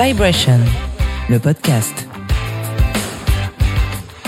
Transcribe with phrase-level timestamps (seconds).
[0.00, 0.60] Vibration,
[1.28, 2.06] le podcast.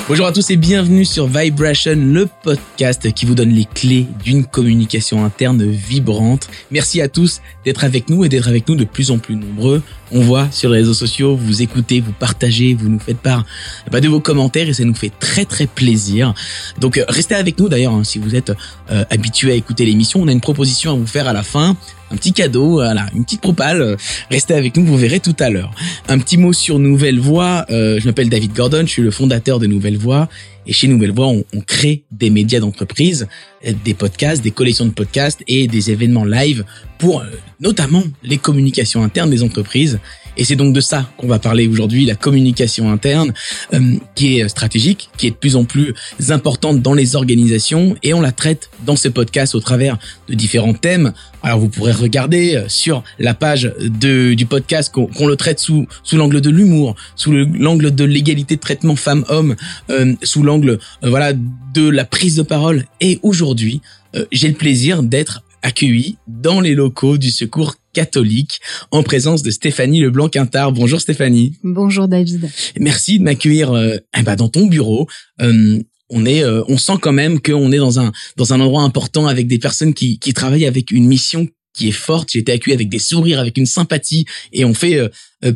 [0.08, 4.44] Bonjour à tous et bienvenue sur Vibration, le podcast qui vous donne les clés d'une
[4.44, 6.48] communication interne vibrante.
[6.72, 9.80] Merci à tous d'être avec nous et d'être avec nous de plus en plus nombreux.
[10.11, 13.46] On voit sur les réseaux sociaux, vous écoutez, vous partagez, vous nous faites part
[13.93, 16.34] bah, de vos commentaires et ça nous fait très très plaisir.
[16.80, 18.52] Donc euh, restez avec nous d'ailleurs hein, si vous êtes
[18.91, 20.21] euh, habitué à écouter l'émission.
[20.21, 21.77] On a une proposition à vous faire à la fin
[22.11, 23.97] un petit cadeau, voilà, une petite propale.
[24.31, 25.73] Restez avec nous, vous verrez tout à l'heure.
[26.09, 27.64] Un petit mot sur Nouvelle Voix.
[27.71, 30.29] Euh, je m'appelle David Gordon, je suis le fondateur de Nouvelle Voix.
[30.67, 33.28] Et chez Nouvelle Voix, on, on crée des médias d'entreprise,
[33.84, 36.65] des podcasts, des collections de podcasts et des événements live
[36.98, 37.24] pour
[37.60, 39.98] notamment les communications internes des entreprises.
[40.36, 43.32] Et c'est donc de ça qu'on va parler aujourd'hui, la communication interne,
[43.74, 45.94] euh, qui est stratégique, qui est de plus en plus
[46.28, 49.98] importante dans les organisations, et on la traite dans ce podcast au travers
[50.28, 51.12] de différents thèmes.
[51.42, 56.16] Alors vous pourrez regarder sur la page de, du podcast qu'on le traite sous, sous
[56.16, 59.56] l'angle de l'humour, sous l'angle de l'égalité de traitement femmes-hommes,
[59.90, 62.84] euh, sous l'angle euh, voilà de la prise de parole.
[63.00, 63.80] Et aujourd'hui,
[64.33, 70.00] j'ai le plaisir d'être accueilli dans les locaux du Secours catholique en présence de Stéphanie
[70.00, 70.72] Leblanc-Quintard.
[70.72, 71.58] Bonjour Stéphanie.
[71.62, 72.48] Bonjour David.
[72.78, 75.08] Merci de m'accueillir euh, eh ben, dans ton bureau.
[75.41, 78.83] Euh, on est, euh, on sent quand même qu'on est dans un dans un endroit
[78.83, 82.31] important avec des personnes qui qui travaillent avec une mission qui est forte.
[82.33, 85.01] J'ai été accueilli avec des sourires, avec une sympathie, et on fait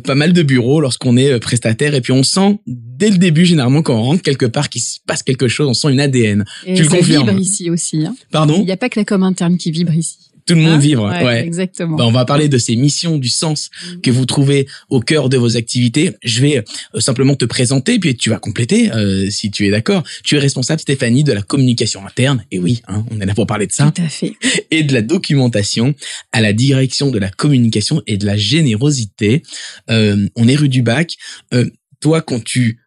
[0.03, 1.93] pas mal de bureaux lorsqu'on est prestataire.
[1.93, 4.97] Et puis on sent dès le début, généralement, quand on rentre quelque part, qu'il se
[5.05, 5.67] passe quelque chose.
[5.67, 6.45] On sent une ADN.
[6.65, 8.05] Et tu le confirmes vibre ici aussi.
[8.05, 8.15] Hein.
[8.31, 8.57] Pardon?
[8.59, 10.17] Il n'y a pas que la com interne qui vibre ici.
[10.45, 11.45] Tout le monde Hein vivre, ouais, ouais.
[11.45, 11.97] Exactement.
[11.97, 13.69] Bah, on va parler de ces missions, du sens
[14.03, 16.11] que vous trouvez au cœur de vos activités.
[16.23, 20.03] Je vais euh, simplement te présenter, puis tu vas compléter euh, si tu es d'accord.
[20.23, 22.45] Tu es responsable, Stéphanie, de la communication interne.
[22.51, 23.91] Et oui, hein, on est là pour parler de ça.
[23.95, 24.35] Tout à fait.
[24.71, 25.95] Et de la documentation
[26.31, 29.41] à la direction de la communication et de la générosité.
[29.89, 31.15] Euh, on est rue du Bac.
[31.53, 32.81] Euh, toi, quand tu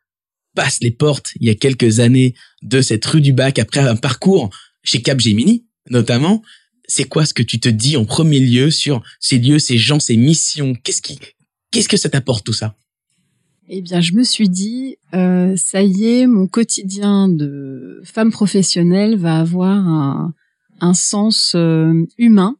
[0.54, 3.96] passes les portes il y a quelques années de cette rue du Bac après un
[3.96, 4.50] parcours
[4.82, 6.42] chez Capgemini, notamment,
[6.88, 10.00] c'est quoi ce que tu te dis en premier lieu sur ces lieux, ces gens,
[10.00, 10.74] ces missions?
[10.82, 11.18] Qu'est-ce qui,
[11.70, 12.74] qu'est-ce que ça t'apporte tout ça?
[13.68, 19.16] Eh bien, je me suis dit, euh, ça y est, mon quotidien de femme professionnelle
[19.16, 20.34] va avoir un,
[20.80, 22.56] un sens euh, humain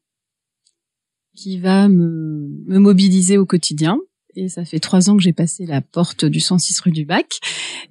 [1.35, 3.99] qui va me, me mobiliser au quotidien.
[4.35, 7.41] Et ça fait trois ans que j'ai passé la porte du 106 rue du Bac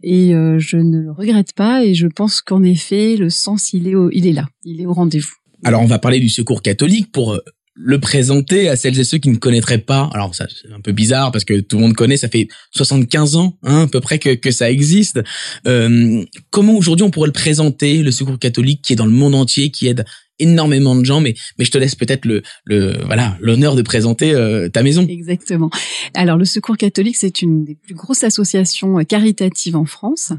[0.04, 3.88] et euh, je ne le regrette pas et je pense qu'en effet le sens il
[3.88, 5.37] est au, il est là, il est au rendez-vous.
[5.64, 7.40] Alors on va parler du secours catholique pour euh,
[7.74, 10.10] le présenter à celles et ceux qui ne connaîtraient pas.
[10.14, 13.36] Alors ça c'est un peu bizarre parce que tout le monde connaît, ça fait 75
[13.36, 15.20] ans hein, à peu près que, que ça existe.
[15.68, 19.36] Euh, comment aujourd'hui on pourrait le présenter, le secours catholique qui est dans le monde
[19.36, 20.06] entier, qui aide
[20.40, 24.34] énormément de gens, mais mais je te laisse peut-être le le voilà l'honneur de présenter
[24.34, 25.06] euh, ta maison.
[25.08, 25.70] Exactement.
[26.14, 30.34] Alors le Secours catholique, c'est une des plus grosses associations caritatives en France.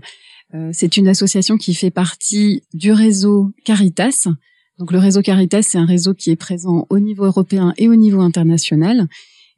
[0.54, 4.28] Euh, c'est une association qui fait partie du réseau Caritas.
[4.78, 7.96] Donc le réseau Caritas, c'est un réseau qui est présent au niveau européen et au
[7.96, 9.08] niveau international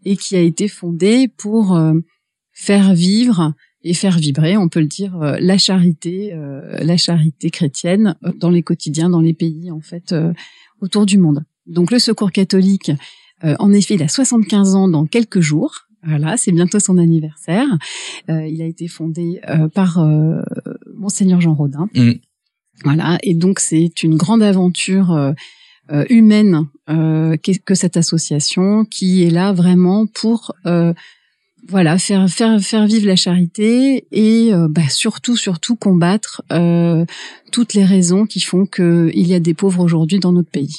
[0.05, 1.95] et qui a été fondé pour euh,
[2.53, 7.51] faire vivre et faire vibrer, on peut le dire, euh, la charité, euh, la charité
[7.51, 10.15] chrétienne dans les quotidiens, dans les pays en fait
[10.81, 11.45] autour du monde.
[11.67, 12.91] Donc le Secours catholique,
[13.43, 15.87] en effet, il a 75 ans dans quelques jours.
[16.03, 17.67] Voilà, c'est bientôt son anniversaire.
[18.29, 19.41] Il a été fondé
[19.75, 20.05] par
[20.95, 21.89] monseigneur Jean Rodin.
[21.95, 22.13] Mm.
[22.85, 25.33] Voilà, et donc c'est une grande aventure euh,
[25.93, 27.37] euh, humaine euh,
[27.67, 30.95] que cette association qui est là vraiment pour euh,
[31.69, 37.05] voilà faire faire faire vivre la charité et euh, bah, surtout surtout combattre euh,
[37.53, 40.77] toutes les raisons qui font que il y a des pauvres aujourd'hui dans notre pays.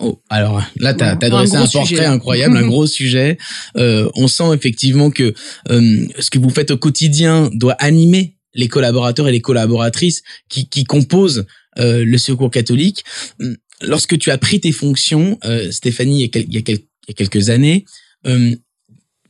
[0.00, 2.04] Oh, alors là, t'as Voilà, as dressé un portrait sujet.
[2.04, 3.38] incroyable, un gros sujet.
[3.76, 5.34] Euh, on sent effectivement que
[5.70, 10.68] euh, ce que vous faites au quotidien doit animer les collaborateurs et les collaboratrices qui,
[10.68, 11.44] qui composent
[11.78, 13.04] euh, le Secours catholique.
[13.40, 17.10] Hum, Lorsque tu as pris tes fonctions, euh, Stéphanie, il y a, quel- il y
[17.10, 17.84] a quelques années,
[18.26, 18.54] euh,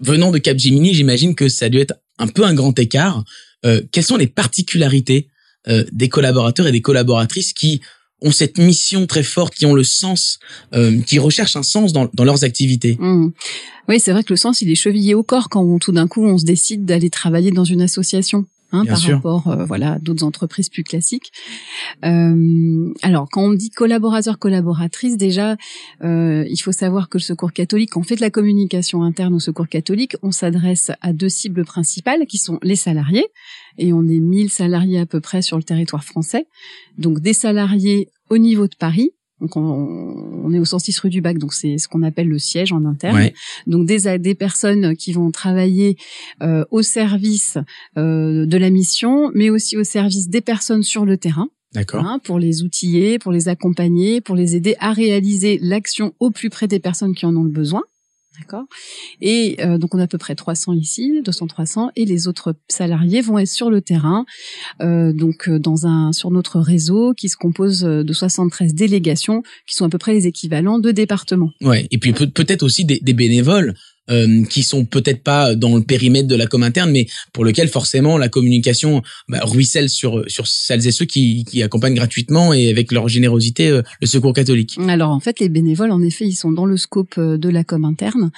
[0.00, 3.24] venant de Capgemini, j'imagine que ça a dû être un peu un grand écart.
[3.64, 5.28] Euh, quelles sont les particularités
[5.68, 7.80] euh, des collaborateurs et des collaboratrices qui
[8.20, 10.38] ont cette mission très forte, qui ont le sens,
[10.74, 12.96] euh, qui recherchent un sens dans, dans leurs activités?
[13.00, 13.30] Mmh.
[13.88, 16.24] Oui, c'est vrai que le sens, il est chevillé au corps quand tout d'un coup
[16.24, 18.44] on se décide d'aller travailler dans une association.
[18.74, 19.14] Hein, par sûr.
[19.14, 21.30] rapport euh, voilà à d'autres entreprises plus classiques.
[22.04, 25.56] Euh, alors quand on dit collaborateur collaboratrice déjà
[26.02, 29.34] euh, il faut savoir que le Secours catholique quand on fait de la communication interne
[29.34, 33.26] au Secours catholique on s'adresse à deux cibles principales qui sont les salariés
[33.78, 36.48] et on est 1000 salariés à peu près sur le territoire français
[36.98, 41.38] donc des salariés au niveau de Paris Donc on, est au 106 rue du Bac,
[41.38, 43.30] donc c'est ce qu'on appelle le siège en interne.
[43.66, 45.96] Donc des des personnes qui vont travailler
[46.42, 47.58] euh, au service
[47.98, 51.48] euh, de la mission, mais aussi au service des personnes sur le terrain.
[51.72, 52.04] D'accord.
[52.04, 56.48] Hein, pour les outiller, pour les accompagner, pour les aider à réaliser l'action au plus
[56.48, 57.82] près des personnes qui en ont le besoin.
[58.40, 58.64] D'accord?
[59.20, 62.54] Et euh, donc on a à peu près 300 ici, 200 300 et les autres
[62.68, 64.24] salariés vont être sur le terrain
[64.82, 69.76] euh, donc euh, dans un sur notre réseau qui se compose de 73 délégations qui
[69.76, 71.52] sont à peu près les équivalents de départements.
[71.60, 73.74] Ouais, et puis peut-être aussi des, des bénévoles
[74.10, 77.68] euh, qui sont peut-être pas dans le périmètre de la com interne, mais pour lequel
[77.68, 82.68] forcément la communication bah, ruisselle sur sur celles et ceux qui, qui accompagnent gratuitement et
[82.68, 84.76] avec leur générosité euh, le Secours catholique.
[84.88, 87.64] Alors en fait, les bénévoles, en effet, ils sont dans le scope euh, de la
[87.64, 88.30] com interne,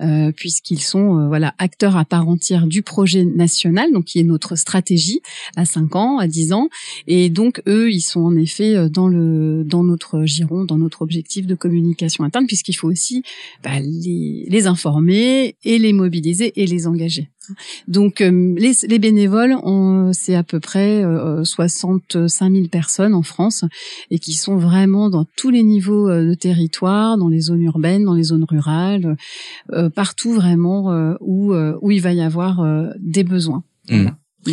[0.00, 4.24] euh, puisqu'ils sont euh, voilà acteurs à part entière du projet national, donc qui est
[4.24, 5.20] notre stratégie
[5.56, 6.68] à 5 ans, à 10 ans,
[7.06, 11.46] et donc eux, ils sont en effet dans le dans notre giron, dans notre objectif
[11.46, 13.22] de communication interne, puisqu'il faut aussi
[13.62, 17.30] bah, les les informer et les mobiliser et les engager.
[17.88, 19.56] Donc euh, les, les, bénévoles,
[20.12, 21.04] c'est à peu près
[21.44, 23.64] 65 euh, 000 personnes en France
[24.10, 28.04] et qui sont vraiment dans tous les niveaux euh, de territoire, dans les zones urbaines,
[28.04, 29.16] dans les zones rurales,
[29.94, 32.64] partout vraiment où où il va y avoir
[32.98, 33.62] des besoins.
[33.88, 34.08] Mmh.
[34.46, 34.52] Mmh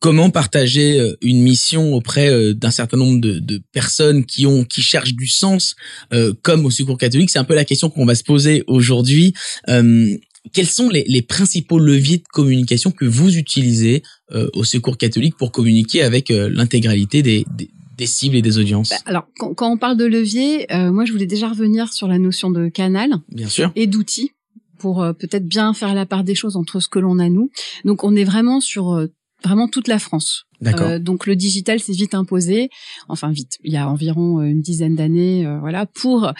[0.00, 4.64] comment partager euh, une mission auprès euh, d'un certain nombre de, de, personnes qui ont
[4.64, 5.76] qui cherchent du sens
[6.12, 9.34] euh, comme au Secours catholique c'est un peu la question qu'on va se poser aujourd'hui
[10.54, 14.02] quels sont les, les, principaux leviers de communication que vous utilisez
[14.54, 18.88] au Secours catholique pour communiquer avec l'intégralité des, des, des, cibles et des audiences?
[18.88, 22.18] Bah, Alors, quand, quand, on parle de levier, moi, je voulais déjà revenir sur la
[22.18, 23.70] notion de canal Bien sûr.
[23.76, 24.30] et d'outils
[24.78, 27.50] pour peut-être bien faire la part des choses entre ce que l'on a nous.
[27.84, 29.06] Donc, on est vraiment sur
[29.42, 30.46] vraiment toute la France.
[30.66, 32.68] Euh, donc le digital s'est vite imposé,
[33.08, 36.32] enfin vite, il y a environ euh, une dizaine d'années, euh, voilà, pour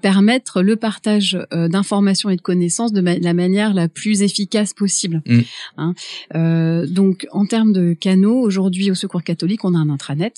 [0.00, 5.22] permettre le partage d'informations et de connaissances de la manière la plus efficace possible.
[5.26, 5.40] Mm.
[5.78, 6.84] Hein.
[6.86, 10.34] donc en termes de canaux, aujourd'hui au Secours catholique, on a un intranet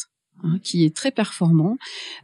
[0.46, 1.78] Hein, qui est très performant.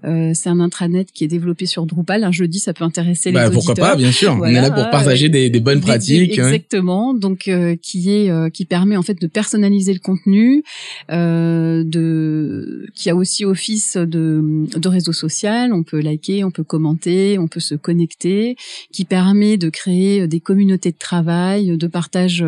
[0.04, 2.22] Euh, c'est un intranet qui est développé sur Drupal.
[2.22, 4.36] Un jeudi, ça peut intéresser les bah, Pourquoi pas, bien sûr.
[4.38, 6.32] On est là pour partager des, des bonnes pratiques.
[6.32, 7.14] exactement.
[7.14, 10.64] Donc, euh, qui est euh, qui permet en fait de personnaliser le contenu,
[11.10, 15.72] euh, de qui a aussi office de de réseau social.
[15.72, 18.56] On peut liker, on peut commenter, on peut se connecter,
[18.92, 22.44] qui permet de créer des communautés de travail, de partage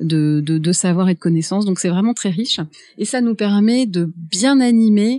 [0.00, 1.64] de de, de savoir et de connaissances.
[1.64, 2.58] Donc, c'est vraiment très riche
[2.98, 5.11] et ça nous permet de bien animer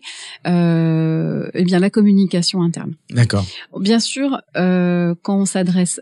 [0.48, 2.96] euh, eh bien la communication interne.
[3.10, 3.46] D'accord.
[3.80, 6.02] Bien sûr, euh, quand on s'adresse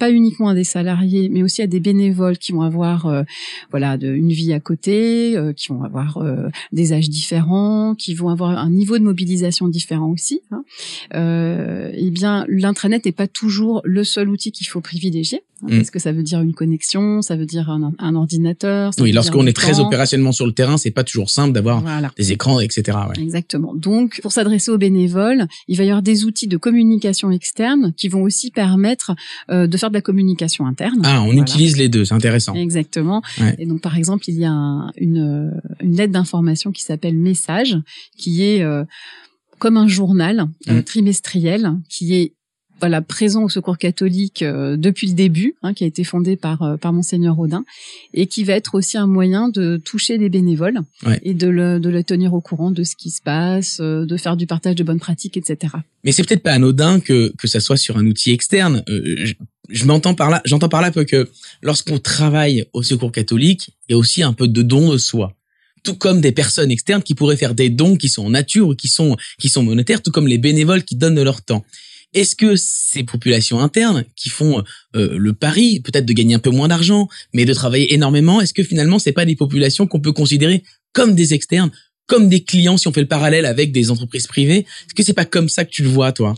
[0.00, 3.22] pas uniquement à des salariés, mais aussi à des bénévoles qui vont avoir euh,
[3.70, 8.14] voilà de, une vie à côté, euh, qui vont avoir euh, des âges différents, qui
[8.14, 10.40] vont avoir un niveau de mobilisation différent aussi.
[10.50, 10.64] Hein.
[11.12, 15.42] eh bien, l'intranet n'est pas toujours le seul outil qu'il faut privilégier.
[15.62, 15.76] Hein, mm.
[15.76, 18.92] Parce que ça veut dire une connexion, ça veut dire un, un ordinateur.
[18.98, 21.82] oui, lorsqu'on est très opérationnellement sur le terrain, c'est pas toujours simple d'avoir
[22.16, 22.96] des écrans, etc.
[23.08, 23.22] Ouais.
[23.22, 23.74] Exactement.
[23.74, 28.08] Donc, pour s'adresser aux bénévoles, il va y avoir des outils de communication externe qui
[28.08, 29.14] vont aussi permettre
[29.50, 31.00] de faire de la communication interne.
[31.04, 32.54] Ah, on utilise les deux, c'est intéressant.
[32.54, 33.22] Exactement.
[33.58, 34.52] Et donc, par exemple, il y a
[34.96, 37.76] une, une lettre d'information qui s'appelle Message,
[38.16, 38.84] qui est euh,
[39.58, 40.82] comme un journal euh, mmh.
[40.84, 42.34] trimestriel, qui est
[42.80, 46.62] voilà présent au Secours catholique euh, depuis le début, hein, qui a été fondé par
[46.62, 47.64] euh, par monseigneur Audin,
[48.14, 50.80] et qui va être aussi un moyen de toucher les bénévoles
[51.22, 54.16] et de le, de le tenir au courant de ce qui se passe, euh, de
[54.16, 55.74] faire du partage de bonnes pratiques, etc.
[56.04, 58.82] Mais c'est peut-être pas anodin que que ça soit sur un outil externe.
[58.88, 59.34] je,
[59.68, 61.28] je m'entends par là, j'entends par là que
[61.62, 65.36] lorsqu'on travaille au Secours catholique, il y a aussi un peu de don de soi
[65.82, 68.74] tout comme des personnes externes qui pourraient faire des dons qui sont en nature ou
[68.74, 71.64] qui sont qui sont monétaires, tout comme les bénévoles qui donnent de leur temps.
[72.12, 74.64] Est-ce que ces populations internes qui font
[74.96, 78.52] euh, le pari, peut-être de gagner un peu moins d'argent, mais de travailler énormément, est-ce
[78.52, 81.70] que finalement c'est pas des populations qu'on peut considérer comme des externes,
[82.06, 84.66] comme des clients si on fait le parallèle avec des entreprises privées?
[84.86, 86.34] Est-ce que c'est pas comme ça que tu le vois, toi?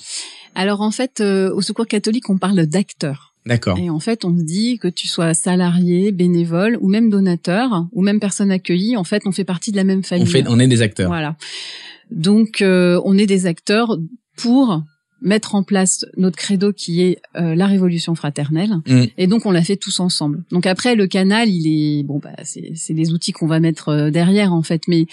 [0.54, 3.32] Alors en fait, euh, au Secours catholique, on parle d'acteurs.
[3.46, 3.78] D'accord.
[3.78, 8.02] Et en fait, on se dit que tu sois salarié, bénévole ou même donateur ou
[8.02, 10.24] même personne accueillie, en fait, on fait partie de la même famille.
[10.24, 11.08] On fait, on est des acteurs.
[11.08, 11.36] Voilà.
[12.10, 13.98] Donc, euh, on est des acteurs
[14.36, 14.82] pour
[15.22, 19.04] mettre en place notre credo qui est euh, la révolution fraternelle mm.
[19.16, 22.30] et donc on l'a fait tous ensemble donc après le canal il est bon bah
[22.42, 25.06] c'est c'est des outils qu'on va mettre euh, derrière en fait mais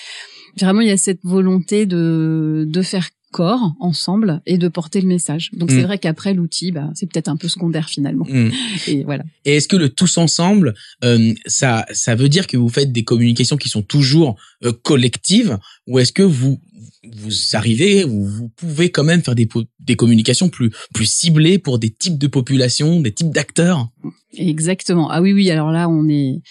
[0.59, 5.07] vraiment il y a cette volonté de de faire corps ensemble et de porter le
[5.07, 5.51] message.
[5.53, 5.85] Donc c'est mm.
[5.85, 8.25] vrai qu'après l'outil, bah, c'est peut-être un peu secondaire finalement.
[8.27, 8.51] Mm.
[8.87, 9.23] Et voilà.
[9.45, 10.73] Et est-ce que le tous ensemble,
[11.03, 15.57] euh, ça, ça veut dire que vous faites des communications qui sont toujours euh, collectives,
[15.87, 16.59] ou est-ce que vous
[17.03, 19.47] vous arrivez, vous, pouvez quand même faire des,
[19.95, 23.89] communications plus plus ciblées pour des types de populations, des types d'acteurs.
[24.33, 25.09] Exactement.
[25.09, 25.49] Ah oui, oui.
[25.49, 26.41] Alors là, on est,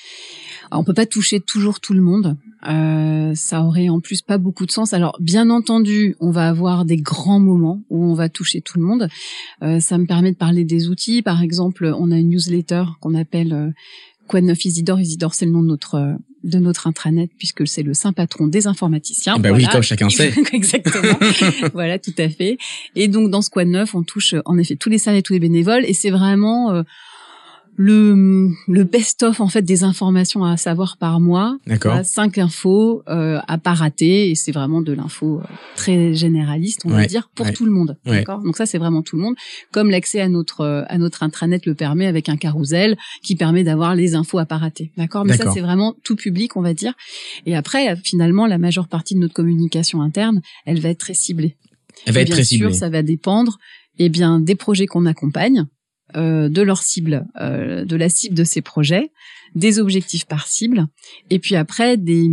[0.73, 2.37] on peut pas toucher toujours tout le monde.
[2.69, 4.93] Euh, ça aurait en plus pas beaucoup de sens.
[4.93, 8.85] Alors bien entendu, on va avoir des grands moments où on va toucher tout le
[8.85, 9.09] monde.
[9.63, 11.23] Euh, ça me permet de parler des outils.
[11.23, 13.71] Par exemple, on a une newsletter qu'on appelle euh,
[14.29, 15.01] Quoi de neuf Isidore?
[15.01, 16.13] Isidore, c'est le nom de notre euh,
[16.45, 19.39] de notre intranet puisque c'est le saint patron des informaticiens.
[19.39, 20.33] Ben oui, comme chacun sait.
[20.53, 21.19] Exactement.
[21.73, 22.59] voilà, tout à fait.
[22.95, 25.85] Et donc dans de neuf, on touche en effet tous les salariés, tous les bénévoles,
[25.85, 26.83] et c'est vraiment euh,
[27.81, 31.57] le, le best-of en fait des informations à savoir par mois.
[31.65, 32.05] D'accord.
[32.05, 35.45] Cinq infos euh, à pas rater et c'est vraiment de l'info euh,
[35.77, 37.97] très généraliste, on va dire, pour tout le monde.
[38.05, 38.43] D'accord?
[38.43, 39.37] Donc ça c'est vraiment tout le monde.
[39.71, 43.63] Comme l'accès à notre euh, à notre intranet le permet avec un carrousel qui permet
[43.63, 44.91] d'avoir les infos à pas rater.
[44.97, 45.25] D'accord?
[45.25, 46.95] Mais ça c'est vraiment tout public, on va dire.
[47.47, 51.57] Et après finalement la majeure partie de notre communication interne, elle va être très ciblée.
[52.07, 52.71] Elle va être très ciblée.
[52.71, 53.59] Sûr, ça va dépendre
[54.01, 55.67] eh bien des projets qu'on accompagne
[56.17, 59.11] euh, de leur cible, euh, de la cible de ces projets,
[59.55, 60.87] des objectifs par cible,
[61.31, 62.27] et puis après des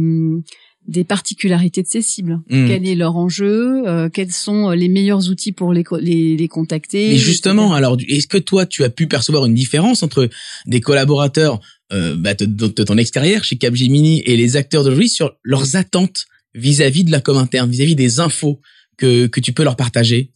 [0.88, 2.41] des particularités de ces cibles.
[2.48, 2.67] Hmm.
[2.67, 7.10] Quel est leur enjeu euh, Quels sont les meilleurs outils pour les, les, les contacter
[7.10, 10.29] Mais justement, alors, est-ce que toi, tu as pu percevoir une différence entre
[10.67, 11.60] des collaborateurs
[11.91, 17.12] bah, de, ton extérieur chez Capgemini et les acteurs d'aujourd'hui sur leurs attentes vis-à-vis de
[17.12, 18.62] la com interne, vis-à-vis des infos
[18.98, 20.34] que, que tu peux leur partager?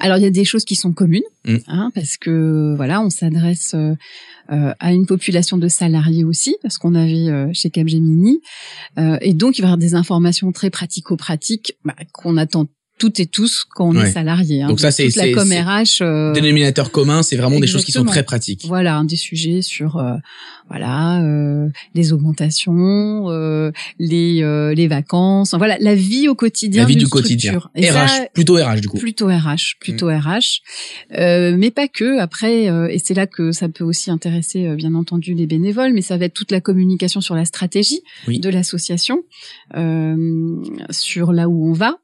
[0.00, 1.56] Alors il y a des choses qui sont communes, mm.
[1.68, 3.94] hein, parce que voilà, on s'adresse euh,
[4.50, 8.40] euh, à une population de salariés aussi, parce qu'on avait euh, chez Capgemini,
[9.20, 12.66] et donc il va y avoir des informations très pratico-pratiques bah, qu'on attend
[13.00, 14.62] toutes et tous quand on est salarié.
[14.62, 14.68] Hein.
[14.68, 16.02] Donc ça, c'est la com RH.
[16.02, 16.32] Euh...
[16.32, 18.66] Dénominateur commun, c'est vraiment des choses qui sont très pratiques.
[18.68, 20.14] Voilà, des sujets sur euh,
[20.70, 26.82] voilà euh, les augmentations, euh, les euh, les vacances, voilà la vie au quotidien.
[26.82, 27.60] La vie du quotidien.
[27.74, 28.98] Et RH, plutôt RH du coup.
[28.98, 30.60] Plutôt RH, plutôt RH,
[31.10, 31.56] mm.
[31.56, 32.20] mais pas que.
[32.20, 36.16] Après, et c'est là que ça peut aussi intéresser bien entendu les bénévoles, mais ça
[36.16, 39.22] va être toute la communication sur la stratégie de l'association,
[40.90, 41.98] sur là où on va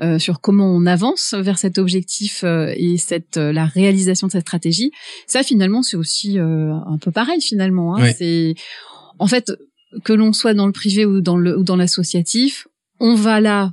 [0.00, 4.32] euh, sur comment on avance vers cet objectif euh, et cette euh, la réalisation de
[4.32, 4.92] cette stratégie.
[5.26, 7.96] Ça finalement c'est aussi un peu pareil finalement.
[7.96, 8.12] Hein.
[8.16, 8.54] C'est
[9.18, 9.52] en fait
[10.04, 12.66] que l'on soit dans le privé ou dans le ou dans l'associatif,
[12.98, 13.72] on va là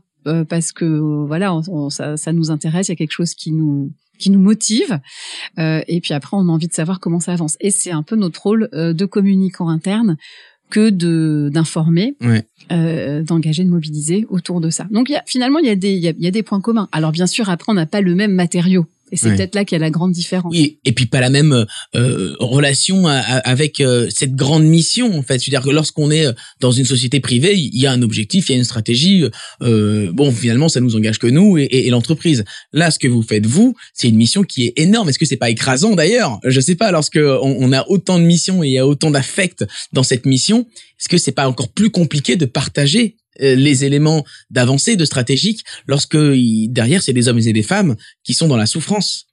[0.50, 1.58] parce que voilà
[1.90, 5.00] ça, ça nous intéresse, il y a quelque chose qui nous qui nous motive.
[5.60, 7.56] Euh, et puis après, on a envie de savoir comment ça avance.
[7.60, 10.18] Et c'est un peu notre rôle de communicant interne
[10.70, 12.16] que de d'informer,
[12.72, 14.88] euh, d'engager, de mobiliser autour de ça.
[14.92, 16.62] Donc y a, finalement, il y a des il y a, y a, des points
[16.62, 16.90] communs.
[16.92, 18.86] Alors bien sûr, après, on n'a pas le même matériau.
[19.12, 20.52] Et c'est peut-être là qu'il y a la grande différence.
[20.54, 25.40] Oui, et puis pas la même euh, relation avec euh, cette grande mission en fait.
[25.40, 26.28] C'est-à-dire que lorsqu'on est
[26.60, 29.26] dans une société privée, il y a un objectif, il y a une stratégie.
[29.62, 32.44] Euh, bon, finalement, ça nous engage que nous et, et, l'entreprise.
[32.74, 35.08] Là, ce que vous faites vous, c'est une mission qui est énorme.
[35.10, 36.40] Est-ce que c'est pas écrasant d'ailleurs?
[36.44, 36.92] Je sais pas.
[36.92, 40.26] Lorsque on, on, a autant de missions et il y a autant d'affect dans cette
[40.26, 40.68] mission,
[41.00, 45.64] est-ce que c'est pas encore plus compliqué de partager euh, les éléments d'avancée, de stratégique,
[45.88, 49.28] lorsque derrière c'est des hommes et des femmes qui sont dans la souffrance.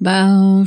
[0.00, 0.64] Bah,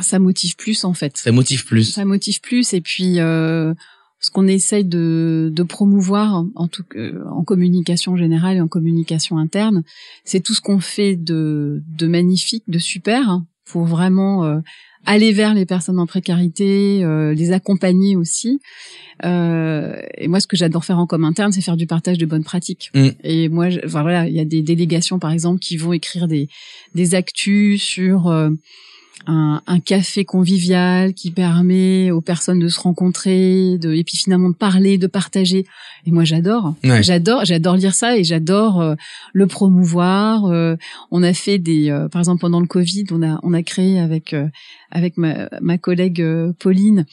[0.00, 1.16] ça motive plus en fait.
[1.16, 1.84] Ça motive plus.
[1.84, 3.74] Ça motive plus et puis euh,
[4.20, 6.84] ce qu'on essaye de, de promouvoir en tout
[7.30, 9.84] en communication générale et en communication interne,
[10.24, 14.58] c'est tout ce qu'on fait de, de magnifique, de super hein, pour vraiment euh,
[15.08, 18.60] aller vers les personnes en précarité, euh, les accompagner aussi.
[19.24, 22.26] Euh, et moi, ce que j'adore faire en com interne, c'est faire du partage de
[22.26, 22.90] bonnes pratiques.
[22.94, 23.08] Mm.
[23.24, 26.48] Et moi, je, voilà, il y a des délégations, par exemple, qui vont écrire des
[26.94, 28.50] des actus sur euh,
[29.26, 34.50] un, un, café convivial qui permet aux personnes de se rencontrer, de, et puis finalement
[34.50, 35.66] de parler, de partager.
[36.06, 38.94] Et moi, j'adore, j'adore, j'adore lire ça et j'adore euh,
[39.32, 40.46] le promouvoir.
[40.46, 40.76] Euh,
[41.10, 43.98] on a fait des, euh, par exemple pendant le Covid, on a on a créé
[43.98, 44.34] avec
[44.90, 46.24] avec ma, ma collègue
[46.58, 47.04] Pauline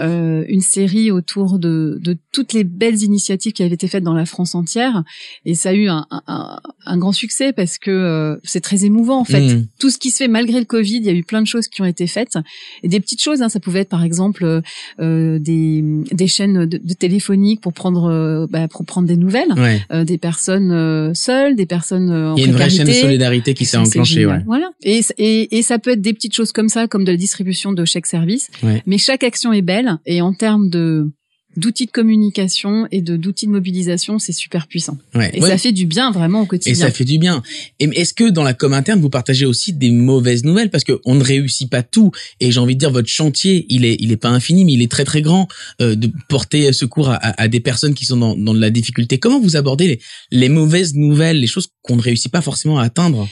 [0.00, 4.14] euh, une série autour de, de, toutes les belles initiatives qui avaient été faites dans
[4.14, 5.04] la France entière.
[5.44, 9.18] Et ça a eu un, un, un grand succès parce que euh, c'est très émouvant
[9.20, 9.54] en fait.
[9.54, 9.66] Mmh.
[9.78, 11.68] Tout ce qui se fait malgré le Covid, il y a eu plein de choses
[11.68, 12.36] qui ont été faites.
[12.82, 14.62] Et des petites choses, hein, ça pouvait être par exemple
[15.00, 19.52] euh, des, des chaînes de, de téléphoniques pour prendre euh, bah, pour prendre des nouvelles,
[19.92, 23.54] euh, des personnes seules, des personnes en Il y a une vraie chaîne de solidarité
[23.54, 24.26] qui s'est enclenchée.
[24.26, 24.42] Ouais.
[24.46, 24.70] Voilà.
[24.82, 27.72] Et, et, et ça peut être des petites choses comme ça, comme de la distribution
[27.72, 28.48] de chèques services.
[28.86, 31.10] Mais chaque action est belle et en termes de
[31.56, 34.96] d'outils de communication et de d'outils de mobilisation, c'est super puissant.
[35.14, 35.30] Ouais.
[35.34, 35.48] Et Ouais.
[35.50, 36.74] ça fait du bien vraiment au Et quotidien.
[36.86, 37.42] ça fait du bien.
[37.78, 40.70] Et est-ce que dans la com interne, vous partagez aussi des mauvaises nouvelles?
[40.70, 42.10] Parce que on ne réussit pas tout.
[42.40, 44.82] Et j'ai envie de dire, votre chantier, il est, il est pas infini, mais il
[44.82, 45.48] est très très grand
[45.80, 48.70] euh, de porter secours à, à- à des personnes qui sont dans, dans de la
[48.70, 49.18] difficulté.
[49.18, 52.84] Comment vous abordez les, les mauvaises nouvelles, les choses qu'on ne réussit pas forcément à
[52.84, 53.28] atteindre?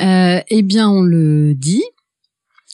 [0.00, 1.82] Euh, eh bien, on le dit.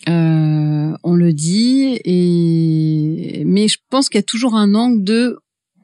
[0.09, 5.39] Euh, on le dit et mais je pense qu'il y a toujours un angle de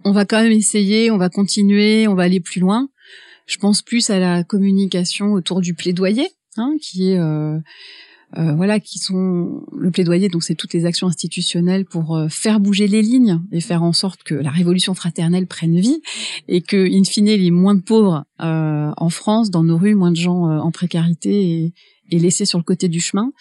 [0.05, 2.89] on va quand même essayer, on va continuer, on va aller plus loin.
[3.47, 7.59] Je pense plus à la communication autour du plaidoyer, hein, qui est euh,
[8.39, 10.29] euh, voilà, qui sont le plaidoyer.
[10.29, 13.93] Donc c'est toutes les actions institutionnelles pour euh, faire bouger les lignes et faire en
[13.93, 16.01] sorte que la révolution fraternelle prenne vie
[16.49, 20.17] et que, in fine, il moins de pauvres en France, dans nos rues, moins de
[20.17, 21.75] gens en précarité et,
[22.11, 23.33] et laissés sur le côté du chemin.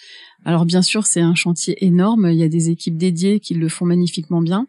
[0.46, 2.30] Alors bien sûr, c'est un chantier énorme.
[2.32, 4.68] Il y a des équipes dédiées qui le font magnifiquement bien.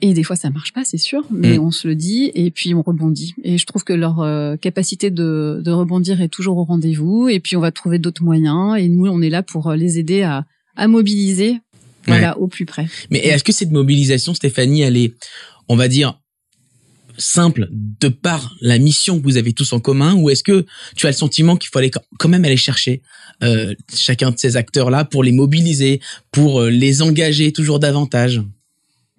[0.00, 1.62] Et des fois, ça marche pas, c'est sûr, mais Mm.
[1.62, 3.34] on se le dit et puis on rebondit.
[3.44, 7.28] Et je trouve que leur euh, capacité de, de rebondir est toujours au rendez-vous.
[7.28, 8.76] Et puis on va trouver d'autres moyens.
[8.78, 10.44] Et nous, on est là pour euh, les aider à,
[10.76, 11.60] à mobiliser,
[12.06, 12.86] voilà, au plus près.
[13.10, 15.14] Mais est-ce que cette mobilisation, Stéphanie, elle est,
[15.68, 16.20] on va dire,
[17.18, 20.64] simple de par la mission que vous avez tous en commun, ou est-ce que
[20.96, 23.02] tu as le sentiment qu'il faut aller quand même aller chercher
[23.42, 26.00] euh, chacun de ces acteurs-là pour les mobiliser,
[26.32, 28.42] pour euh, les engager toujours davantage?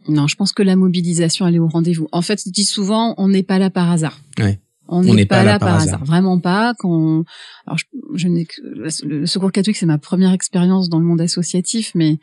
[0.07, 2.07] Non, je pense que la mobilisation, elle est au rendez-vous.
[2.11, 4.19] En fait, je dis souvent, on n'est pas là par hasard.
[4.39, 4.59] Ouais.
[4.87, 6.05] On n'est pas, là par hasard.
[6.05, 6.75] Vraiment pas.
[6.77, 7.25] Quand on-
[7.65, 8.61] alors je, je n'ai que
[9.03, 12.19] le secours catholique, c'est ma première expérience dans le monde associatif, mais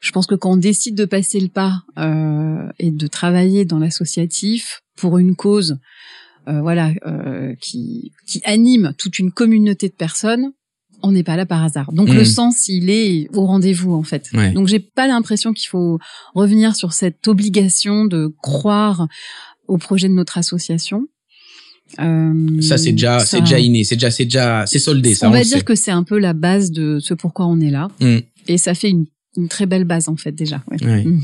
[0.00, 3.78] je pense que quand on décide de passer le pas euh, et de travailler dans
[3.78, 5.78] l'associatif pour une cause,
[6.48, 10.52] euh, voilà, euh, qui qui anime toute une communauté de personnes,
[11.02, 11.92] on n'est pas là par hasard.
[11.92, 14.30] Donc le sens, il est au rendez-vous en fait.
[14.34, 14.52] Ouais.
[14.52, 15.98] Donc j'ai pas l'impression qu'il faut
[16.34, 19.08] revenir sur cette obligation de croire
[19.66, 21.06] au projet de notre association.
[22.00, 25.14] Euh, Ça, c'est déjà, c'est déjà inné, c'est déjà, c'est déjà, c'est soldé.
[25.14, 25.64] Ça, on on va dire sait.
[25.64, 27.88] que c'est un peu la base de ce pourquoi on est là.
[28.00, 28.18] Mm.
[28.48, 29.06] Et ça fait une,
[29.38, 30.62] une très belle base en fait déjà.
[30.70, 30.84] ouais.
[30.84, 31.04] Ouais.
[31.04, 31.20] Mm.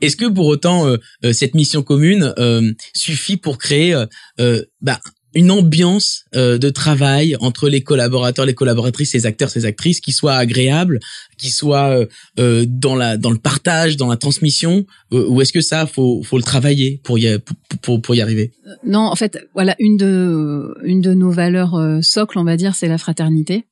[0.00, 4.06] Est-ce que pour autant euh, euh, cette mission commune euh, suffit pour créer euh,
[4.40, 4.98] euh, bah,
[5.34, 10.12] une ambiance euh, de travail entre les collaborateurs, les collaboratrices, les acteurs, ces actrices qui
[10.12, 10.98] soit agréable,
[11.38, 16.22] qui soit dans la dans le partage, dans la transmission, ou est-ce que ça faut
[16.22, 18.52] faut le travailler pour y pour, pour, pour y arriver?
[18.84, 22.74] Non, en fait, voilà, une de une de nos valeurs euh, socles, on va dire,
[22.74, 23.64] c'est la fraternité.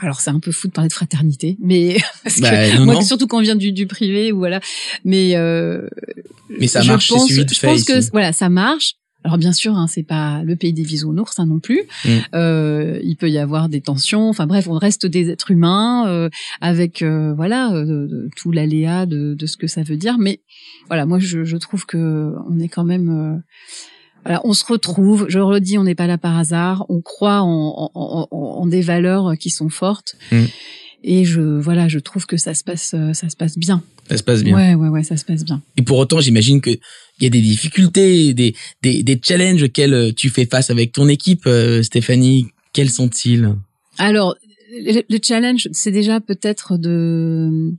[0.00, 2.94] Alors c'est un peu fou de parler de fraternité, mais parce que Bah, non, moi,
[2.94, 3.00] non.
[3.00, 4.60] surtout quand on vient du, du privé ou voilà,
[5.04, 5.88] mais euh,
[6.58, 8.10] Mais ça je marche pense, je pense que ici.
[8.12, 8.94] voilà, ça marche.
[9.26, 11.84] Alors bien sûr, hein, c'est pas le pays des bisounours hein, non plus.
[12.04, 12.08] Mm.
[12.34, 14.28] Euh, il peut y avoir des tensions.
[14.28, 16.28] Enfin bref, on reste des êtres humains euh,
[16.60, 20.18] avec euh, voilà euh, tout l'aléa de, de ce que ça veut dire.
[20.18, 20.40] Mais
[20.88, 23.38] voilà, moi je, je trouve que on est quand même euh,
[24.24, 25.26] voilà, on se retrouve.
[25.28, 26.86] Je le redis, on n'est pas là par hasard.
[26.88, 30.16] On croit en, en, en, en des valeurs qui sont fortes.
[30.32, 30.44] Mm.
[31.06, 33.82] Et je voilà, je trouve que ça se passe euh, ça se passe bien.
[34.08, 34.56] Ça se passe bien.
[34.56, 35.62] Ouais ouais ouais, ça se passe bien.
[35.76, 39.94] Et pour autant, j'imagine que il y a des difficultés, des des, des challenges auxquels
[39.94, 42.46] euh, tu fais face avec ton équipe, euh, Stéphanie.
[42.72, 43.54] Quels sont-ils?
[43.98, 44.34] Alors,
[44.72, 47.72] le, le challenge, c'est déjà peut-être de.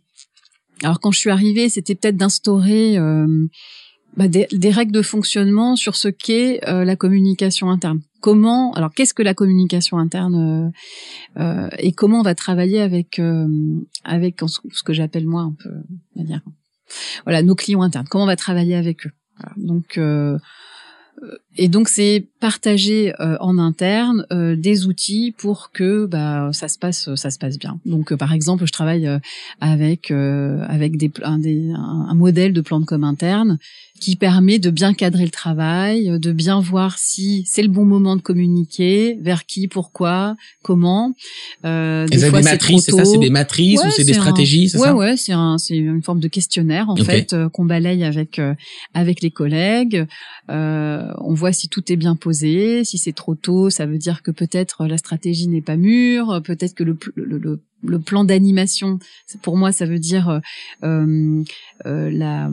[0.83, 3.47] Alors, quand je suis arrivée, c'était peut-être d'instaurer euh,
[4.17, 8.01] bah, des, des règles de fonctionnement sur ce qu'est euh, la communication interne.
[8.21, 10.71] Comment Alors, qu'est-ce que la communication interne
[11.37, 13.47] euh, euh, et comment on va travailler avec euh,
[14.03, 15.69] avec ce que j'appelle moi un peu,
[16.15, 16.25] on
[17.25, 18.07] voilà, nos clients internes.
[18.09, 19.53] Comment on va travailler avec eux Voilà.
[19.57, 20.37] Donc euh,
[21.55, 26.77] et donc c'est partager euh, en interne euh, des outils pour que bah ça se
[26.77, 27.79] passe ça se passe bien.
[27.85, 29.19] Donc euh, par exemple, je travaille euh,
[29.61, 33.57] avec euh, avec des, un, des un modèle de plan de com interne
[33.99, 37.85] qui permet de bien cadrer le travail, euh, de bien voir si c'est le bon
[37.85, 41.13] moment de communiquer, vers qui, pourquoi, comment.
[41.63, 44.03] Euh, ça, fois, des c'est matrices, c'est trop ça, c'est des matrices Ouais, ou c'est
[44.03, 47.33] des stratégies, c'est ouais, ça Ouais, c'est un, c'est une forme de questionnaire en fait
[47.33, 48.53] euh, qu'on balaye avec euh,
[48.93, 50.05] avec les collègues.
[50.49, 52.83] Euh, on voit si tout est bien posé.
[52.83, 56.41] Si c'est trop tôt, ça veut dire que peut-être la stratégie n'est pas mûre.
[56.43, 58.99] Peut-être que le le, le, le plan d'animation,
[59.41, 60.41] pour moi, ça veut dire
[60.83, 61.43] euh,
[61.85, 62.49] euh, la,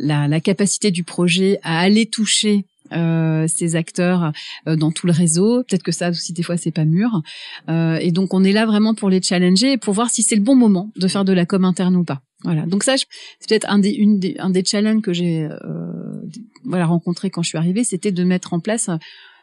[0.00, 4.32] la la capacité du projet à aller toucher euh, ces acteurs
[4.66, 5.62] euh, dans tout le réseau.
[5.62, 7.22] Peut-être que ça aussi des fois c'est pas mûr.
[7.68, 10.34] Euh, et donc on est là vraiment pour les challenger et pour voir si c'est
[10.34, 12.20] le bon moment de faire de la com interne ou pas.
[12.42, 12.62] Voilà.
[12.62, 15.50] Donc ça, c'est peut-être un des, une des, un des challenges que j'ai euh,
[16.64, 18.88] voilà rencontré quand je suis arrivée, c'était de mettre en place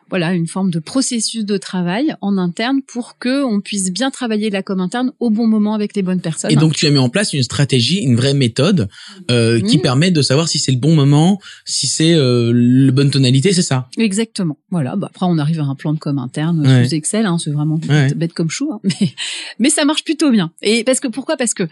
[0.09, 4.49] voilà une forme de processus de travail en interne pour que on puisse bien travailler
[4.49, 6.51] la com interne au bon moment avec les bonnes personnes.
[6.51, 8.87] Et donc tu as mis en place une stratégie, une vraie méthode
[9.31, 9.81] euh, qui Mhm.
[9.83, 13.61] permet de savoir si c'est le bon moment, si c'est euh, le bonne tonalité, c'est
[13.61, 13.89] ça?
[13.97, 14.57] Exactement.
[14.71, 14.95] Voilà.
[14.95, 16.85] Bah, après, on arrive à un plan de com interne Ouais.
[16.87, 17.25] sous Excel.
[17.25, 18.13] Hein, c'est vraiment Ouais.
[18.13, 19.11] bête comme chou, hein, mais
[19.59, 20.51] mais ça marche plutôt bien.
[20.61, 21.37] Et parce que pourquoi?
[21.37, 21.63] Parce que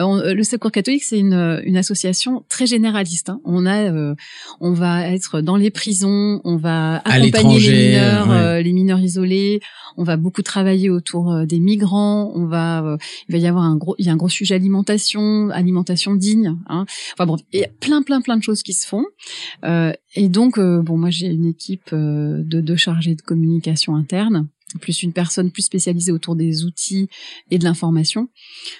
[0.00, 3.28] euh, le Secours catholique, c'est une une association très généraliste.
[3.30, 3.40] hein.
[3.44, 4.14] On a, euh,
[4.60, 8.36] on va être dans les prisons, on va À accompagner l'étranger, les mineurs, ouais.
[8.36, 9.60] euh, les mineurs isolés.
[9.96, 12.32] On va beaucoup travailler autour euh, des migrants.
[12.34, 12.96] On va, euh,
[13.28, 16.56] il va y avoir un gros, il y a un gros sujet alimentation, alimentation digne.
[16.68, 16.86] Hein.
[17.14, 19.04] Enfin bon, il y a plein plein plein de choses qui se font.
[19.64, 23.96] Euh, et donc, euh, bon, moi j'ai une équipe euh, de deux chargés de communication
[23.96, 24.48] interne,
[24.80, 27.08] plus une personne plus spécialisée autour des outils
[27.50, 28.28] et de l'information.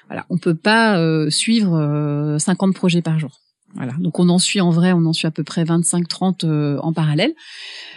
[0.08, 3.40] Voilà, on peut pas euh, suivre euh, 50 projets par jour.
[3.74, 6.78] Voilà, donc on en suit en vrai, on en suit à peu près 25-30 euh,
[6.82, 7.32] en parallèle.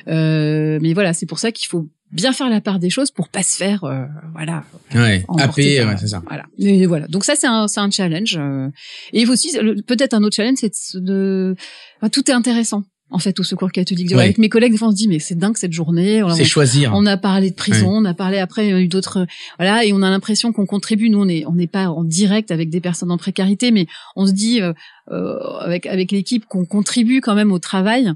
[0.08, 3.28] Euh, mais voilà, c'est pour ça qu'il faut bien faire la part des choses pour
[3.30, 5.26] pas se faire, euh, voilà, Ouais.
[5.28, 6.22] emporter AP, par- ouais, c'est ça.
[6.28, 6.44] Voilà.
[6.60, 7.08] Et voilà.
[7.08, 8.38] Donc ça, c'est un, c'est un challenge.
[8.40, 8.70] euh.
[9.14, 9.52] Et il faut aussi,
[9.88, 11.56] peut-être un autre challenge, c'est de,
[12.00, 12.84] enfin, tout est intéressant.
[13.10, 14.10] En fait, au secours catholique.
[14.10, 14.24] Ouais.
[14.24, 16.24] Avec mes collègues, des fois, on se dit, mais c'est dingue cette journée.
[16.24, 16.94] On- C'est choisir.
[16.96, 19.28] on a parlé de prison, on a parlé après, il y a eu d'autres,
[19.60, 21.12] voilà, et on a l'impression qu'on contribue.
[21.12, 24.26] Nous, on est, on n'est pas en direct avec des personnes en précarité, mais on
[24.26, 24.74] se dit euh,
[25.10, 28.12] avec avec l'équipe qu'on contribue quand même au travail.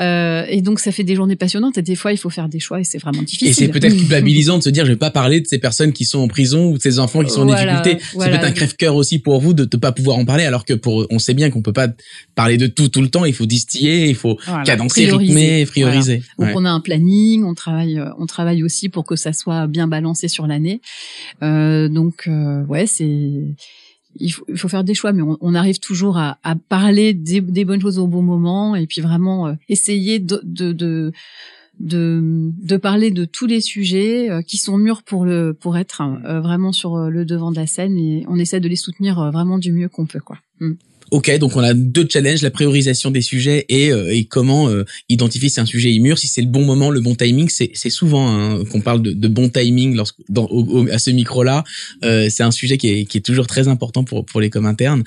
[0.00, 1.78] Euh, et donc, ça fait des journées passionnantes.
[1.78, 3.48] Et des fois, il faut faire des choix, et c'est vraiment difficile.
[3.48, 6.04] Et c'est peut-être culpabilisant de se dire, je vais pas parler de ces personnes qui
[6.04, 7.98] sont en prison ou de ces enfants qui sont en difficulté.
[8.14, 8.32] voilà.
[8.32, 10.74] C'est peut-être un crève-cœur aussi pour vous de ne pas pouvoir en parler, alors que
[10.74, 11.88] pour, on sait bien qu'on peut pas
[12.34, 13.24] parler de tout tout le temps.
[13.24, 15.32] Il faut distiller, il faut Voilà, cadencer, prioriser.
[15.34, 16.16] rythmer, prioriser.
[16.38, 16.52] Donc Ouais.
[16.56, 19.86] on a un planning, on travaille, euh, on travaille aussi pour que ça soit bien
[19.86, 20.80] balancé sur l'année.
[21.42, 23.30] Euh, donc euh, ouais, c'est
[24.16, 27.14] il faut, il faut faire des choix, mais on, on arrive toujours à, à parler
[27.14, 31.12] des, des bonnes choses au bon moment et puis vraiment euh, essayer de, de, de
[31.80, 36.02] de, de parler de tous les sujets euh, qui sont mûrs pour le pour être
[36.02, 39.18] euh, vraiment sur euh, le devant de la scène et on essaie de les soutenir
[39.18, 40.38] euh, vraiment du mieux qu'on peut quoi.
[40.60, 40.72] Mm.
[41.12, 44.86] Ok, donc on a deux challenges, la priorisation des sujets et, euh, et comment euh,
[45.10, 47.50] identifier si un sujet est mûr, si c'est le bon moment, le bon timing.
[47.50, 51.10] C'est, souvent hein, qu'on parle de, de bon timing lorsque, dans, au- au- à ce
[51.10, 51.64] micro-là.
[52.02, 54.64] Euh, c'est un sujet qui est, qui est toujours très important pour, pour les com
[54.64, 55.04] internes.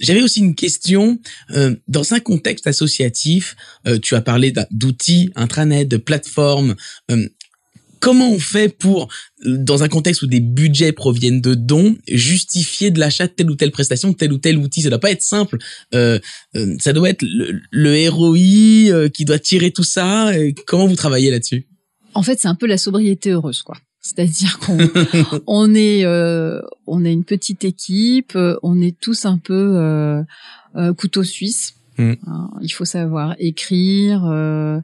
[0.00, 1.18] J'avais aussi une question.
[1.88, 3.54] Dans un contexte associatif,
[4.02, 6.74] tu as parlé d'outils, intranet, de plateformes.
[8.04, 9.08] Comment on fait pour,
[9.44, 13.56] dans un contexte où des budgets proviennent de dons, justifier de l'achat de telle ou
[13.56, 14.82] telle prestation, de tel ou tel outil?
[14.82, 15.56] Ça doit pas être simple.
[15.94, 16.18] Euh,
[16.54, 20.38] euh, ça doit être le, le ROI euh, qui doit tirer tout ça.
[20.38, 21.66] Et comment vous travaillez là-dessus?
[22.12, 23.76] En fait, c'est un peu la sobriété heureuse, quoi.
[24.04, 24.78] C'est-à-dire qu'on
[25.46, 30.22] on est euh, on est une petite équipe, euh, on est tous un peu euh,
[30.76, 31.76] euh, couteau suisse.
[31.96, 32.12] Mm.
[32.26, 34.78] Hein, il faut savoir écrire, euh,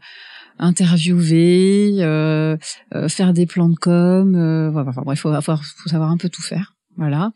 [0.61, 2.57] interviewer, euh,
[2.95, 4.35] euh, faire des plans de com.
[4.35, 6.75] Euh, voilà, enfin, bref, il faut, avoir- faut savoir un peu tout faire.
[6.97, 7.33] Voilà.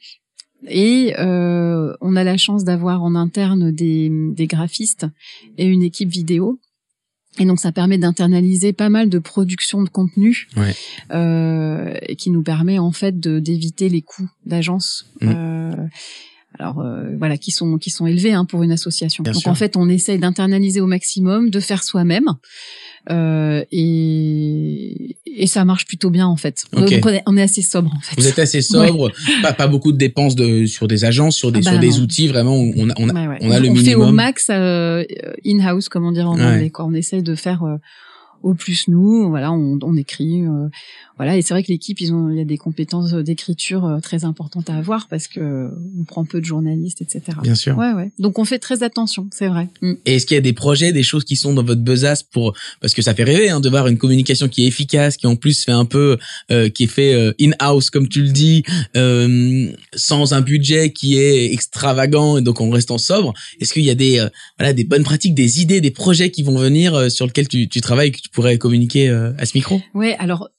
[0.68, 5.06] Et euh, on a la chance d'avoir en interne des, des graphistes
[5.58, 6.58] et une équipe vidéo.
[7.38, 10.72] Et donc ça permet d'internaliser pas mal de production de contenu Ouais.
[11.12, 15.06] euh, qui nous permet en fait d'éviter les coûts d'agence.
[15.20, 15.28] Mm.
[15.34, 15.86] Euh,
[16.58, 19.22] alors euh, voilà, qui sont qui sont élevés hein, pour une association.
[19.24, 19.50] Bien Donc sûr.
[19.50, 22.26] en fait, on essaye d'internaliser au maximum, de faire soi-même,
[23.10, 26.64] euh, et et ça marche plutôt bien en fait.
[26.72, 28.14] Donc on est, on est assez sobre en fait.
[28.20, 29.10] Vous êtes assez sobre,
[29.42, 32.00] pas, pas beaucoup de dépenses de, sur des agences, sur des, Ah bah sur des
[32.00, 32.28] outils.
[32.28, 33.38] Vraiment, on a, on a, Ouais, ouais.
[33.40, 34.14] on a le fait au minimum.
[34.14, 35.02] max euh,
[35.44, 36.70] in-house, comme on dirait en anglais.
[36.70, 36.84] Quoi.
[36.86, 37.76] On essaye de faire euh,
[38.44, 39.28] au plus nous.
[39.28, 40.42] Voilà, on, on écrit.
[40.42, 40.68] euh,
[41.16, 44.00] voilà, et c'est vrai que l'équipe, ils ont, il y a des compétences d'écriture euh,
[44.00, 45.68] très importantes à avoir parce que euh,
[46.00, 47.38] on prend peu de journalistes, etc.
[47.42, 47.78] Bien sûr.
[47.78, 48.10] Ouais, ouais.
[48.18, 49.68] Donc on fait très attention, c'est vrai.
[49.80, 49.92] Mm.
[50.06, 52.54] Et est-ce qu'il y a des projets, des choses qui sont dans votre besace pour
[52.80, 55.36] parce que ça fait rêver hein, de voir une communication qui est efficace, qui en
[55.36, 56.18] plus fait un peu,
[56.50, 58.64] euh, qui est fait euh, in-house comme tu le dis,
[58.96, 63.34] euh, sans un budget qui est extravagant et donc en restant sobre.
[63.60, 64.28] Est-ce qu'il y a des euh,
[64.58, 67.68] voilà des bonnes pratiques, des idées, des projets qui vont venir euh, sur lesquels tu,
[67.68, 69.80] tu travailles et que tu pourrais communiquer euh, à ce micro?
[69.94, 70.50] Ouais, alors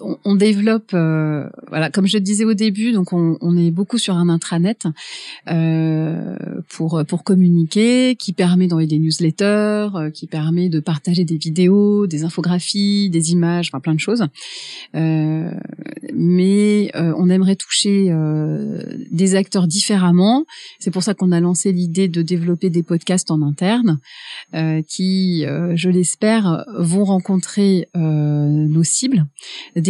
[0.00, 4.28] on, développe, euh, voilà, comme je disais au début, donc on, est beaucoup sur un
[4.28, 4.86] intranet
[5.48, 6.36] euh,
[6.68, 12.06] pour pour communiquer, qui permet d'envoyer des newsletters, euh, qui permet de partager des vidéos,
[12.06, 14.24] des infographies, des images, enfin plein de choses.
[14.94, 15.50] Euh,
[16.14, 18.12] mais on aimerait toucher
[19.10, 20.44] des acteurs différemment.
[20.78, 23.98] C'est pour ça qu'on a lancé l'idée de développer des podcasts en interne
[24.86, 29.26] qui, je l'espère, vont rencontrer nos cibles,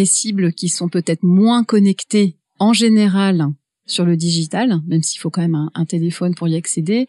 [0.05, 3.47] cibles qui sont peut-être moins connectées en général
[3.87, 7.07] sur le digital, même s'il faut quand même un, un téléphone pour y accéder,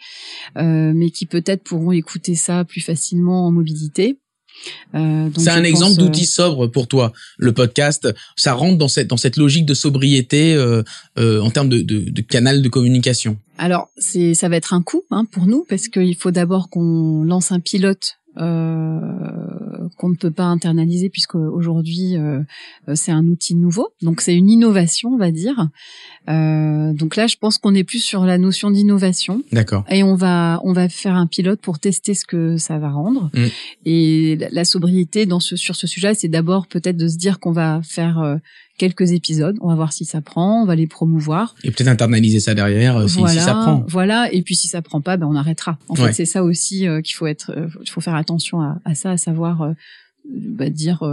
[0.57, 4.17] euh, mais qui peut-être pourront écouter ça plus facilement en mobilité.
[4.95, 7.13] Euh, c'est un exemple euh, d'outil sobre pour toi.
[7.37, 10.83] Le podcast, ça rentre dans cette dans cette logique de sobriété euh,
[11.17, 13.37] en termes de, de, de canal de communication.
[13.57, 17.23] Alors, c'est ça va être un coût hein, pour nous parce qu'il faut d'abord qu'on
[17.23, 18.15] lance un pilote
[19.99, 22.41] qu'on ne peut pas internaliser puisque aujourd'hui euh,
[22.95, 23.89] c'est un outil nouveau.
[24.01, 25.67] Donc c'est une innovation, on va dire.
[26.29, 29.43] Euh, donc là, je pense qu'on est plus sur la notion d'innovation.
[29.51, 29.83] D'accord.
[29.89, 33.29] Et on va on va faire un pilote pour tester ce que ça va rendre.
[33.33, 33.45] Mm.
[33.85, 37.39] Et la, la sobriété dans ce sur ce sujet, c'est d'abord peut-être de se dire
[37.39, 38.37] qu'on va faire euh,
[38.79, 41.53] quelques épisodes, on va voir si ça prend, on va les promouvoir.
[41.63, 43.83] Et peut-être internaliser ça derrière euh, si, voilà, si ça prend.
[43.87, 45.77] Voilà, et puis si ça prend pas, ben on arrêtera.
[45.87, 46.07] En Ouais.
[46.07, 48.95] fait, c'est ça aussi euh, qu'il faut être, euh, il faut faire attention à, à
[48.95, 49.73] ça, à savoir euh,
[50.33, 51.03] bah, dire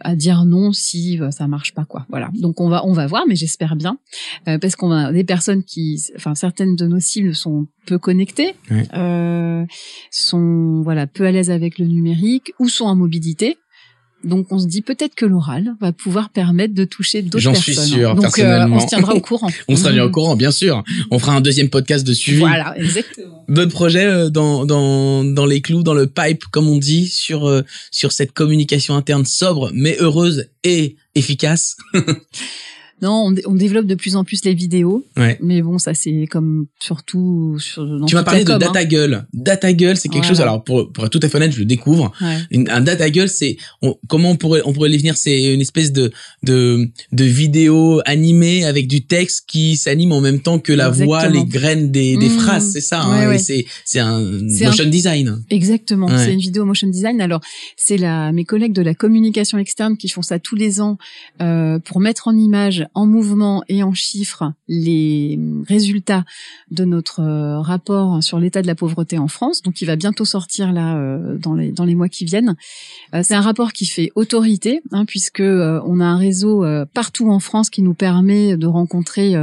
[0.00, 2.04] à dire non si euh, ça marche pas quoi.
[2.10, 2.28] Voilà.
[2.34, 3.96] Donc on va on va voir, mais j'espère bien
[4.44, 8.86] parce qu'on a des personnes qui, enfin certaines de nos cibles sont peu connectées, Ouais.
[8.94, 9.64] euh,
[10.10, 13.56] sont voilà peu à l'aise avec le numérique ou sont en mobilité.
[14.24, 17.74] Donc on se dit peut-être que l'oral va pouvoir permettre de toucher d'autres J'en personnes.
[17.74, 18.76] suis sûr, Donc euh, personnellement.
[18.76, 19.50] on se tiendra au courant.
[19.68, 20.82] On sera bien au courant, bien sûr.
[21.10, 22.38] On fera un deuxième podcast de suivi.
[22.38, 23.44] Voilà, exactement.
[23.48, 27.46] D'autres projets euh, dans, dans, dans les clous, dans le pipe, comme on dit, sur,
[27.48, 31.76] euh, sur cette communication interne sobre, mais heureuse et efficace.
[33.02, 35.36] Non, on, on développe de plus en plus les vidéos, Ouais.
[35.42, 37.84] mais bon, ça c'est comme surtout sur.
[37.84, 38.58] Dans Tu m'as parlé de com, hein.
[38.58, 39.26] data gueule.
[39.32, 40.28] Data gueule, c'est quelque Voilà.
[40.28, 40.40] chose.
[40.40, 42.12] Alors pour pour être tout à fait honnête, je le découvre.
[42.20, 42.38] Ouais.
[42.50, 45.16] Une- un data gueule, c'est on- comment on pourrait on pourrait les venir.
[45.16, 50.40] C'est une espèce de de de vidéo animée avec du texte qui s'anime en même
[50.40, 52.38] temps que la voix, les graines des des Mmh.
[52.38, 52.70] phrases.
[52.72, 53.08] C'est ça.
[53.10, 55.42] Ouais, hein, c'est c'est un motion design.
[55.50, 57.20] Exactement, c'est une vidéo motion design.
[57.20, 57.40] Alors,
[57.76, 60.96] c'est la mes collègues de la communication externe qui font ça tous les ans
[61.42, 66.24] euh, pour mettre en image, en mouvement et en chiffres les résultats
[66.70, 69.62] de notre euh, rapport sur l'état de la pauvreté en France.
[69.62, 72.56] Donc, il va bientôt sortir là euh, dans les dans les mois qui viennent.
[73.14, 77.40] Euh, c'est un rapport qui fait autorité, hein, puisque on a un réseau partout en
[77.40, 79.34] France qui nous permet de rencontrer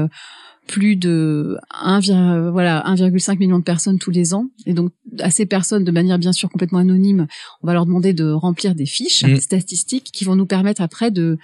[0.68, 5.30] plus de 1, vir- voilà 1,5 million de personnes tous les ans et donc à
[5.32, 7.28] ces personnes de manière bien sûr complètement anonyme
[7.62, 9.38] on va leur demander de remplir des fiches Mm.
[9.38, 11.38] statistiques qui vont nous permettre après de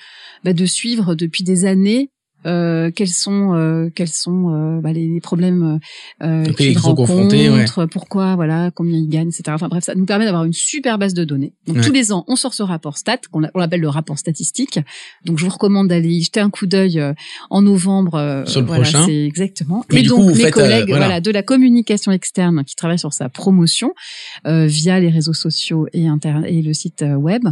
[0.43, 2.11] bah, de suivre depuis des années
[2.47, 5.79] euh, quels sont euh, quels sont euh, bah, les, les problèmes
[6.23, 6.75] euh, qu'ils ouais.
[6.77, 10.97] rencontrent, pourquoi voilà combien ils gagnent etc enfin bref ça nous permet d'avoir une super
[10.97, 11.83] base de données donc Ouais.
[11.83, 14.79] tous les ans on sort ce rapport stat qu'on l'a- on l'appelle le rapport statistique
[15.25, 17.13] donc je vous recommande d'aller y jeter un coup d'œil euh,
[17.49, 19.05] en novembre Sur le voilà, prochain.
[19.05, 21.05] c'est exactement Mais et du donc coup, mes faites, collègues voilà.
[21.05, 21.21] voilà.
[21.21, 23.93] de la communication externe qui travaillent sur sa promotion
[24.47, 27.43] euh, via les réseaux sociaux et inter et le site web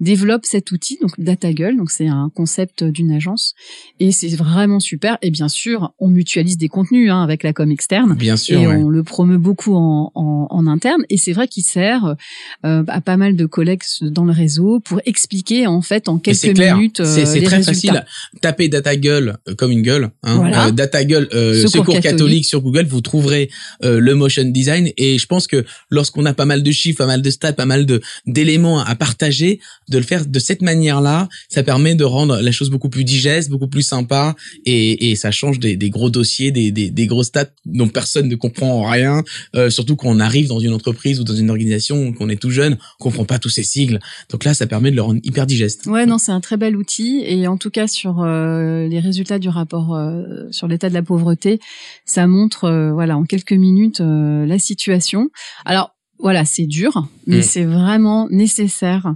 [0.00, 3.54] développent cet outil donc DataGull donc c'est un concept d'une agence
[4.00, 7.70] et c'est vraiment super et bien sûr on mutualise des contenus hein, avec la com
[7.70, 8.60] externe Bien sûr.
[8.60, 8.76] et ouais.
[8.76, 12.16] on le promeut beaucoup en, en, en interne et c'est vrai qu'il sert
[12.64, 16.58] euh, à pas mal de collègues dans le réseau pour expliquer en fait en quelques
[16.58, 17.62] minutes euh, c'est très résultats.
[17.72, 18.04] facile.
[18.40, 20.66] Tapez data gueule euh, comme une gueule, hein, Voilà.
[20.66, 22.02] euh, data gueule euh, Secours secours, catholique.
[22.18, 23.50] catholique sur Google, vous trouverez
[23.84, 24.90] euh, le motion design.
[24.96, 27.66] Et je pense que lorsqu'on a pas mal de chiffres, pas mal de stats, pas
[27.66, 32.40] mal de d'éléments à partager, de le faire de cette manière-là, ça permet de rendre
[32.40, 34.31] la chose beaucoup plus digeste, beaucoup plus sympa,
[34.66, 38.28] et, et ça change des, des gros dossiers, des, des, des gros stats dont personne
[38.28, 39.22] ne comprend rien.
[39.56, 42.50] euh, surtout quand on arrive dans une entreprise ou dans une organisation, qu'on est tout
[42.50, 43.98] jeune, on comprend pas tous ces sigles.
[44.30, 45.86] Donc là, ça permet de le rendre hyper digeste.
[45.86, 49.38] Ouais, non, c'est un très bel outil et en tout cas sur euh, les résultats
[49.38, 51.60] du rapport euh, sur l'état de la pauvreté,
[52.04, 55.30] ça montre voilà en quelques minutes la situation.
[55.64, 57.42] Alors voilà, c'est dur, mais Mm.
[57.42, 59.14] c'est vraiment nécessaire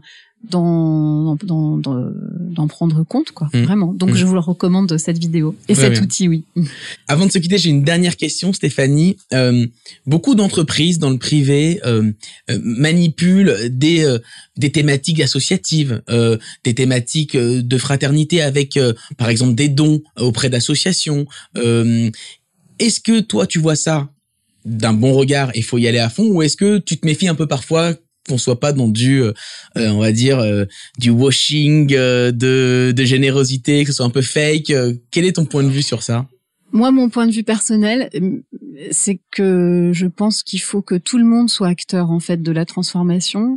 [0.50, 3.62] d'en d'en d'en- prendre compte quoi, Mm.
[3.62, 3.92] vraiment.
[3.92, 4.14] Donc Mm.
[4.16, 6.02] je vous le recommande cette vidéo et Très cet bien.
[6.02, 6.44] outil, oui.
[7.08, 9.16] Avant de se quitter, j'ai une dernière question, Stéphanie.
[9.32, 9.66] Euh,
[10.06, 12.12] beaucoup d'entreprises dans le privé euh,
[12.50, 14.18] euh, manipulent des euh,
[14.56, 16.02] des thématiques associatives,
[16.64, 18.78] des thématiques de fraternité avec,
[19.18, 21.26] par exemple, des dons auprès d'associations.
[22.78, 24.08] Est-ce que toi, tu vois ça
[24.64, 27.28] d'un bon regard et faut y aller à fond, ou est-ce que tu te méfies
[27.28, 27.94] un peu parfois
[28.28, 29.32] qu'on soit pas dans du, euh,
[29.76, 30.64] euh, on va dire, euh,
[30.98, 34.70] du washing euh, de, de générosité, que ce soit un peu fake.
[34.70, 36.26] euh, quel est ton point de vue sur ça?
[36.72, 38.42] Moi, mon point de vue personnel, euh,
[38.90, 42.52] c'est que je pense qu'il faut que tout le monde soit acteur en fait de
[42.52, 43.56] la transformation.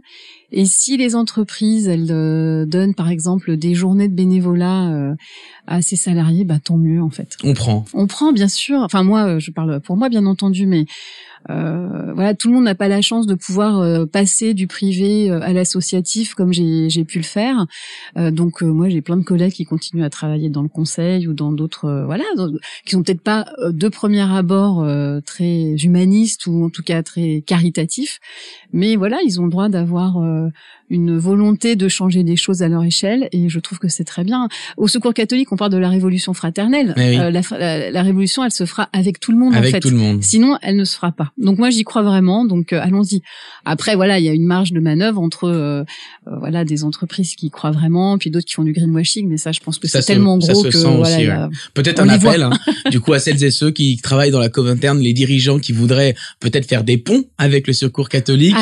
[0.51, 5.15] Et si les entreprises, elles euh, donnent par exemple des journées de bénévolat euh,
[5.67, 7.35] à ses salariés, bah tant mieux en fait.
[7.43, 7.85] On prend.
[7.93, 8.77] On prend bien sûr.
[8.79, 10.85] Enfin moi, je parle pour moi bien entendu, mais
[11.49, 15.31] euh, voilà, tout le monde n'a pas la chance de pouvoir euh, passer du privé
[15.31, 17.65] euh, à l'associatif comme j'ai pu le faire.
[18.15, 21.51] donc moi, j'ai plein de collègues qui continuent à travailler dans le conseil ou dans
[21.51, 22.23] d'autres, voilà,
[22.85, 24.85] qui sont peut-être pas de premier abord
[25.25, 28.19] très humanistes ou en tout cas très caritatifs,
[28.73, 30.17] mais voilà, ils ont le droit d'avoir
[30.89, 34.23] une volonté de changer des choses à leur échelle et je trouve que c'est très
[34.23, 34.47] bien.
[34.77, 36.93] Au Secours catholique, on parle de la révolution fraternelle.
[36.97, 39.79] la, la, révolution, elle se fera avec tout le monde avec en fait.
[39.79, 40.23] Tout le monde.
[40.23, 41.31] Sinon, elle ne se fera pas.
[41.37, 42.45] Donc moi j'y crois vraiment.
[42.45, 43.21] Donc euh, allons-y.
[43.65, 45.83] Après voilà, il y a une marge de manœuvre entre euh,
[46.27, 49.27] euh, voilà des entreprises qui croient vraiment, puis d'autres qui font du greenwashing.
[49.27, 51.49] Mais ça, je pense que c'est tellement gros que voilà.
[51.73, 52.51] Peut-être un appel hein,
[52.89, 55.71] du coup à celles et ceux qui travaillent dans la com interne, les dirigeants qui
[55.71, 58.55] voudraient peut-être faire des ponts avec le Secours catholique,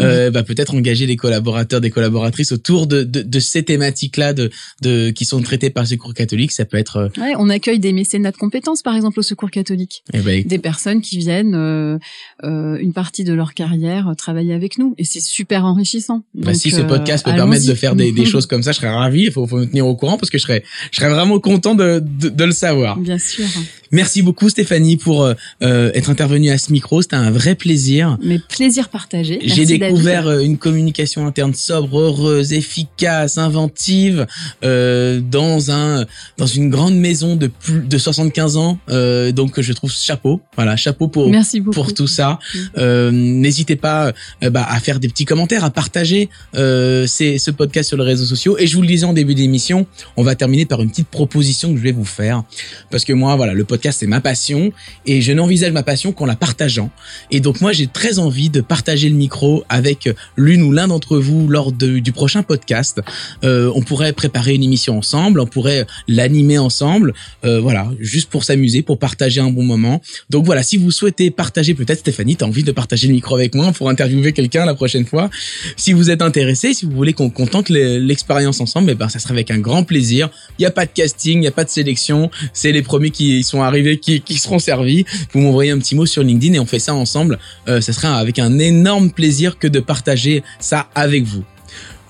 [0.00, 4.50] euh, bah, peut-être engager des collaborateurs, des collaboratrices autour de, de, de ces thématiques-là de,
[4.82, 6.52] de qui sont traitées par le Secours catholique.
[6.52, 7.10] Ça peut être.
[7.18, 10.02] Ouais, on accueille des mécénats de compétences par exemple au Secours catholique.
[10.12, 11.98] Eh ben, des personnes qui viennent euh,
[12.42, 16.24] une partie de leur carrière euh, travailler avec nous et c'est super enrichissant.
[16.34, 18.78] Bah, si ce euh, podcast peut permettre de faire des, des, choses comme ça, je
[18.78, 19.24] serais ravi.
[19.24, 21.74] Il faut, faut me tenir au courant parce que je serais, je serais vraiment content
[21.74, 22.98] de, de, de le savoir.
[22.98, 23.46] Bien sûr.
[23.90, 27.00] Merci beaucoup Stéphanie pour euh, être intervenue à ce micro.
[27.02, 28.18] C'était un vrai plaisir.
[28.22, 29.38] Mais plaisir partagé.
[29.44, 34.26] J'ai découvert une communication interne sobre, heureuse, efficace, inventive
[34.64, 36.04] euh, dans un
[36.36, 38.78] dans une grande maison de plus de 75 ans.
[38.90, 40.40] Euh, donc je trouve chapeau.
[40.56, 41.30] Voilà, chapeau pour
[41.72, 42.38] pour tout ça.
[42.76, 48.04] Euh, N'hésitez pas bah, à faire des petits commentaires, à partager ce podcast sur les
[48.04, 48.56] réseaux sociaux.
[48.58, 51.72] Et je vous le disais en début d'émission, on va terminer par une petite proposition
[51.72, 52.42] que je vais vous faire.
[52.90, 54.72] Parce que moi, voilà, le podcast, c'est ma passion.
[55.06, 56.90] Et je n'envisage ma passion qu'en la partageant.
[57.30, 61.18] Et donc moi, j'ai très envie de partager le micro avec l'une ou l'un d'entre
[61.18, 63.00] vous lors de, du prochain podcast.
[63.44, 67.14] Euh, on pourrait préparer une émission ensemble, on pourrait l'animer ensemble.
[67.44, 70.02] Euh, voilà, juste pour s'amuser, pour partager un bon moment.
[70.30, 73.54] Donc voilà, si vous souhaitez partager, peut-être Stéphanie, t'as envie de partager le micro avec
[73.54, 75.30] moi pour interviewer quelqu'un la prochaine fois.
[75.76, 79.32] Si vous êtes intéressé, si vous voulez qu'on tente l'expérience ensemble, eh ben ça sera
[79.32, 80.28] avec un grand plaisir.
[80.58, 82.30] Il n'y a pas de casting, il n'y a pas de sélection.
[82.52, 85.04] C'est les premiers qui sont arrivés qui, qui seront servis.
[85.32, 87.38] Vous m'envoyez un petit mot sur LinkedIn et on fait ça ensemble.
[87.68, 91.43] Euh, ça sera avec un énorme plaisir que de partager ça avec vous.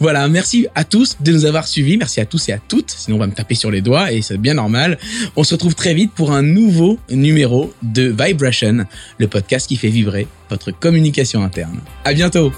[0.04, 3.16] Voilà, merci à tous de nous avoir suivis, merci à tous et à toutes, sinon
[3.16, 4.98] on va me taper sur les doigts et c'est bien normal.
[5.34, 8.84] On se retrouve très vite pour un nouveau numéro de Vibration,
[9.16, 11.80] le podcast qui fait vibrer votre communication interne.
[12.04, 12.52] À bientôt!